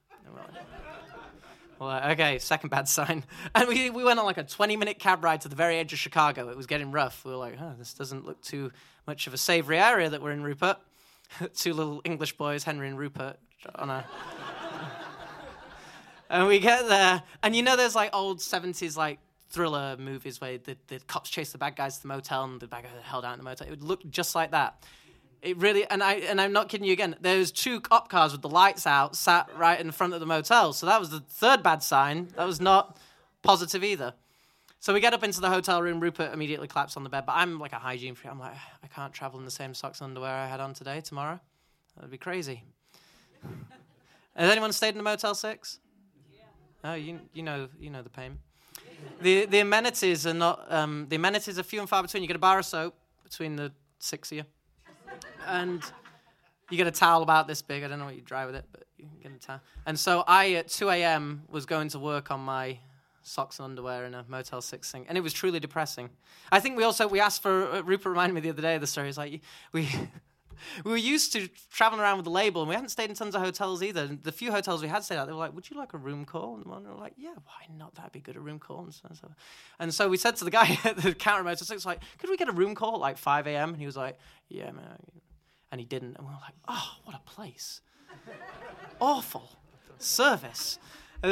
[1.78, 3.24] Well, uh, okay, second bad sign.
[3.54, 5.92] And we, we went on like a 20 minute cab ride to the very edge
[5.92, 6.48] of Chicago.
[6.48, 7.24] It was getting rough.
[7.24, 8.72] We were like, oh, this doesn't look too
[9.06, 10.78] much of a savory area that we're in, Rupert.
[11.54, 13.38] Two little English boys, Henry and Rupert,
[13.74, 14.04] on a.
[16.30, 19.18] and we get there, and you know, there's like old 70s like
[19.50, 22.66] thriller movies where the, the cops chase the bad guys to the motel and the
[22.66, 23.66] bad guys are held out in the motel.
[23.66, 24.84] It would look just like that.
[25.40, 27.16] It really, and I and I'm not kidding you again.
[27.20, 30.72] There's two cop cars with the lights out, sat right in front of the motel.
[30.72, 32.28] So that was the third bad sign.
[32.36, 32.98] That was not
[33.42, 34.14] positive either.
[34.80, 36.00] So we get up into the hotel room.
[36.00, 38.32] Rupert immediately claps on the bed, but I'm like a hygiene freak.
[38.32, 41.00] I'm like, I can't travel in the same socks and underwear I had on today,
[41.00, 41.40] tomorrow.
[41.96, 42.64] That'd be crazy.
[44.36, 45.78] Has anyone stayed in a Motel Six?
[46.84, 48.38] Oh, you you know you know the pain.
[49.20, 52.22] The the amenities are not um, the amenities are few and far between.
[52.22, 54.44] You get a bar of soap between the six of you,
[55.46, 55.82] and
[56.70, 57.82] you get a towel about this big.
[57.82, 59.60] I don't know what you dry with it, but you get a towel.
[59.86, 61.42] And so I at 2 a.m.
[61.48, 62.78] was going to work on my
[63.22, 66.10] socks and underwear in a Motel Six thing, and it was truly depressing.
[66.50, 68.80] I think we also we asked for uh, Rupert reminded me the other day of
[68.80, 69.06] the story.
[69.06, 69.40] He's like
[69.72, 69.88] we.
[70.84, 73.34] We were used to traveling around with the label, and we hadn't stayed in tons
[73.34, 74.04] of hotels either.
[74.04, 75.98] And the few hotels we had stayed at, they were like, "Would you like a
[75.98, 77.94] room call?" And we were like, "Yeah, why not?
[77.94, 79.30] That'd be good, a room call." And so, so.
[79.78, 82.36] and so we said to the guy at the counter Motel Six, like, "Could we
[82.36, 84.98] get a room call at like 5 a.m.?" And he was like, "Yeah, man,"
[85.70, 86.16] and he didn't.
[86.16, 87.80] And we were like, "Oh, what a place!
[89.00, 89.50] Awful
[89.98, 90.78] service."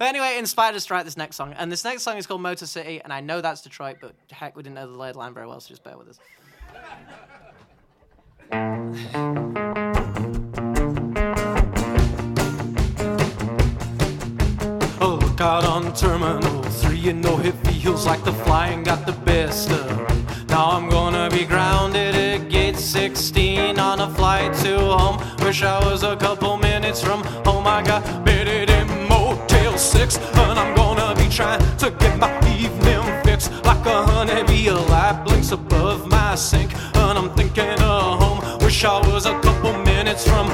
[0.00, 2.66] Anyway, inspired us to write this next song, and this next song is called Motor
[2.66, 5.46] City, and I know that's Detroit, but heck, we didn't know the the land very
[5.46, 6.18] well, so just bear with us.
[15.00, 19.12] Oh, look out on Terminal 3, you know it feels like the flying got the
[19.12, 20.48] best of.
[20.50, 25.18] Now I'm gonna be grounded at gate 16 on a flight to home.
[25.38, 27.66] Wish I was a couple minutes from home.
[27.66, 33.02] I got bedded in Motel 6, and I'm gonna be trying to get my evening
[33.24, 33.48] fix.
[33.64, 36.74] Like a honeybee, a light blinks above my sink,
[38.84, 40.48] I was a couple minutes from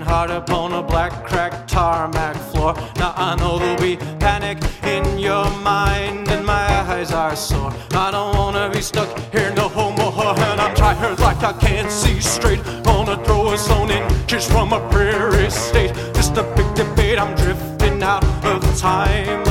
[0.00, 2.74] hard upon a black cracked tarmac floor.
[2.96, 7.72] Now I know there'll be panic in your mind, and my eyes are sore.
[7.92, 12.20] I don't wanna be stuck here no more, and I'm tired like I can't see
[12.20, 12.62] straight.
[12.84, 15.94] Gonna throw a us on inches from a prairie state.
[16.14, 19.41] Just a big debate, I'm drifting out of time,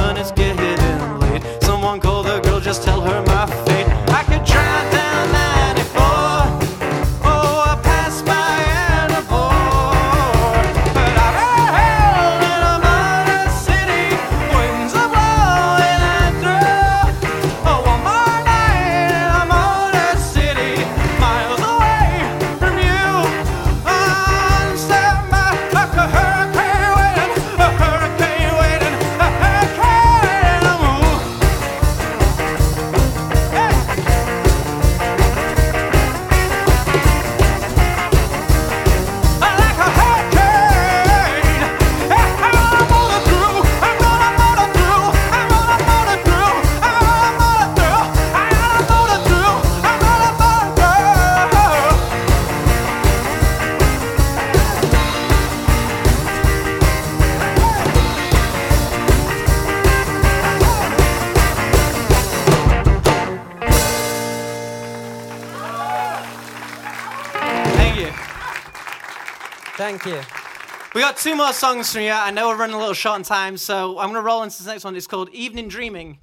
[71.22, 72.09] two more songs from you.
[72.09, 74.57] I know we're running a little short on time, so I'm going to roll into
[74.57, 74.95] this next one.
[74.95, 76.17] It's called Evening Dreaming.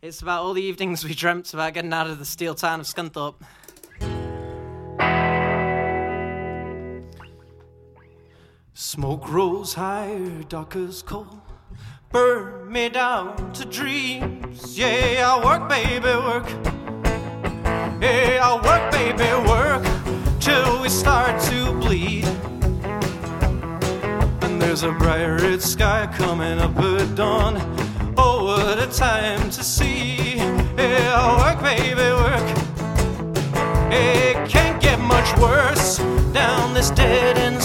[0.00, 2.86] It's about all the evenings we dreamt about getting out of the steel town of
[2.86, 3.36] Scunthorpe.
[8.74, 11.40] Smoke rolls higher, dark as coal.
[12.10, 14.76] Burn me down to dreams.
[14.76, 16.48] Yeah, I work, baby, work.
[18.02, 20.40] Yeah, I work, baby, work.
[20.40, 22.51] Till we start to bleed.
[24.72, 27.58] There's a bright red sky coming up at dawn.
[28.16, 30.36] Oh, what a time to see.
[30.36, 32.58] Yeah, work, baby, work.
[33.92, 35.98] It can't get much worse
[36.32, 37.60] down this dead end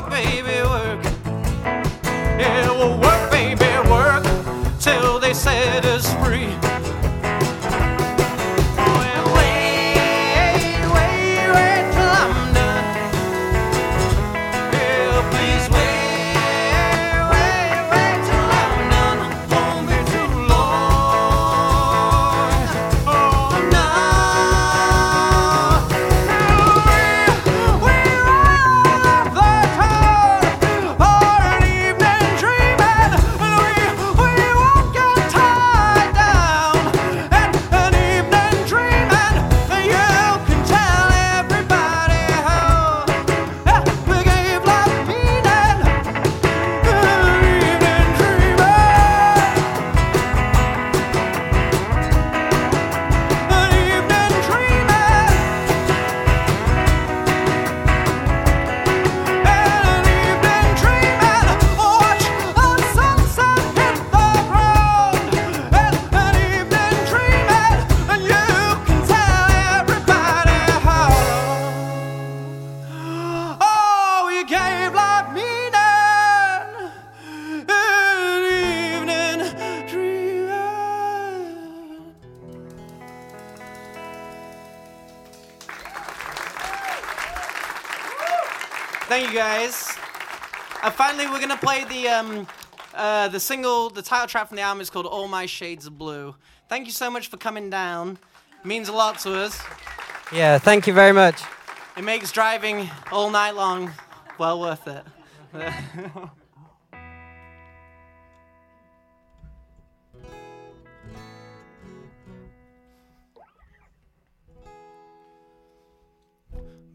[0.00, 1.09] work, baby, work.
[91.10, 92.46] Finally, we're gonna play the um,
[92.94, 95.98] uh, the single, the title track from the album is called "All My Shades of
[95.98, 96.36] Blue."
[96.68, 98.16] Thank you so much for coming down.
[98.60, 99.60] It means a lot to us.
[100.32, 101.42] Yeah, thank you very much.
[101.96, 103.90] It makes driving all night long
[104.38, 105.04] well worth it.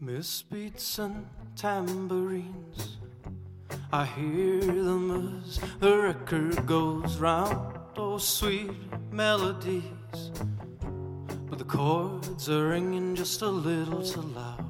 [0.00, 2.96] Miss beats and tambourines.
[3.92, 7.78] I hear them as the record goes round.
[7.96, 8.72] Oh, sweet
[9.12, 9.84] melodies.
[11.48, 14.64] But the chords are ringing just a little too loud.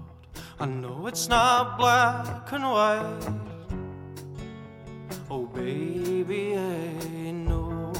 [0.60, 3.28] I know it's not black and white.
[5.30, 7.92] Oh, baby, I know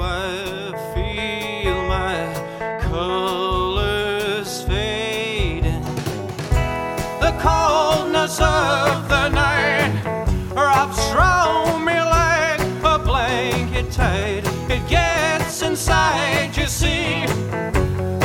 [0.00, 5.84] I feel my colors fading.
[7.20, 9.81] The coldness of the night
[15.72, 17.24] inside, you see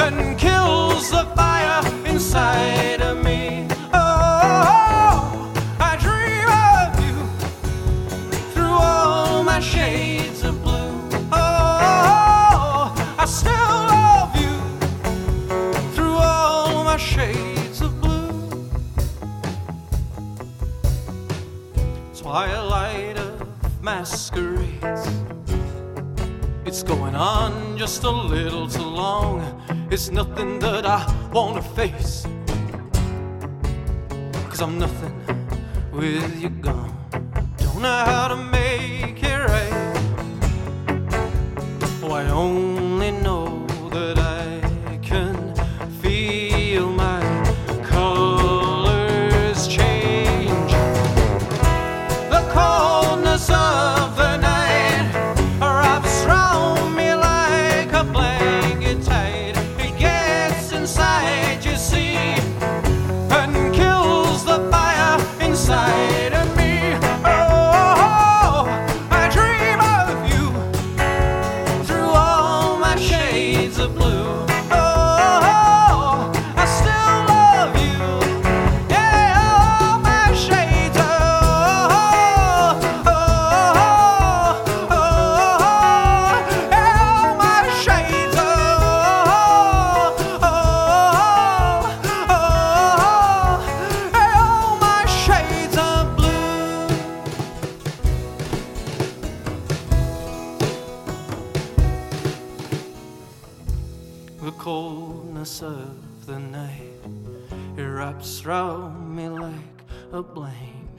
[0.03, 3.65] and kills the fire inside of me.
[3.93, 7.15] Oh, I dream of you
[8.53, 10.91] through all my shades of blue.
[11.31, 14.55] Oh, I still love you
[15.95, 18.69] through all my shades of blue.
[22.13, 23.47] Twilight of
[23.81, 25.26] masquerades.
[26.77, 29.41] It It's going on just a little too long.
[29.89, 31.01] It's nothing that I
[31.33, 32.27] wanna face.
[34.47, 35.15] Cause I'm nothing
[35.91, 36.95] with you gone.
[37.57, 39.73] Don't know how to make it right.
[42.03, 42.13] Oh,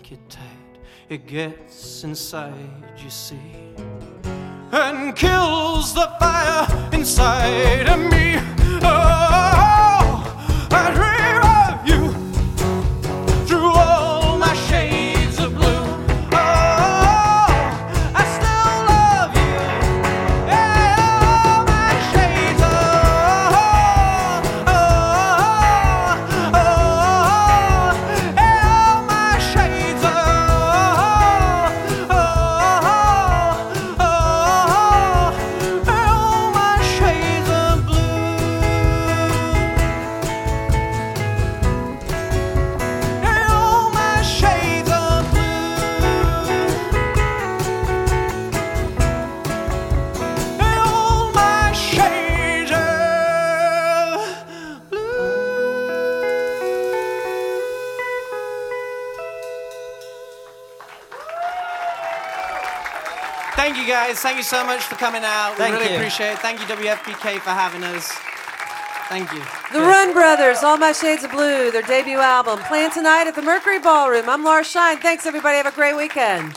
[0.08, 0.78] blanket tight
[1.08, 2.54] it gets inside
[2.96, 3.36] you see
[4.72, 8.36] and kills the fire inside of me.
[8.82, 9.27] Oh
[64.18, 64.22] guys.
[64.22, 65.58] Thank you so much for coming out.
[65.58, 65.96] We really you.
[65.96, 66.38] appreciate it.
[66.38, 68.10] Thank you, WFPK, for having us.
[69.08, 69.40] Thank you.
[69.72, 73.42] The Ruen Brothers, All My Shades of Blue, their debut album, playing tonight at the
[73.42, 74.28] Mercury Ballroom.
[74.28, 74.98] I'm Laura Shine.
[74.98, 75.56] Thanks, everybody.
[75.56, 76.54] Have a great weekend.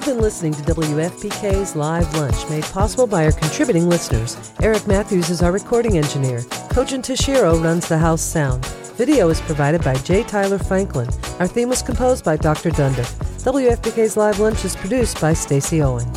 [0.00, 4.34] You've been listening to WFPK's Live Lunch, made possible by our contributing listeners.
[4.62, 6.38] Eric Matthews is our recording engineer.
[6.70, 8.64] Kojin Toshiro runs the house sound.
[8.96, 10.22] Video is provided by J.
[10.22, 11.10] Tyler Franklin.
[11.38, 12.70] Our theme was composed by Dr.
[12.70, 13.12] Dundick.
[13.44, 16.10] WFPK's Live Lunch is produced by Stacey Owen.